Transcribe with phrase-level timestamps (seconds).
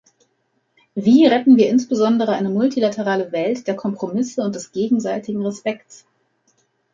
[0.95, 6.07] Wie retten wir insbesondere eine multilaterale Welt der Kompromisse und des gegenseitigen Respekts?